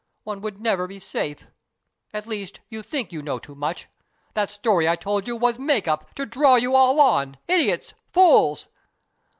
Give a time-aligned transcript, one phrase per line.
[0.23, 1.45] One would never be safe.
[2.11, 3.87] At least, you think you know too much.
[4.33, 7.37] That story I told you was make up, to draw you all on.
[7.47, 7.93] Idiots!
[8.11, 8.67] Fools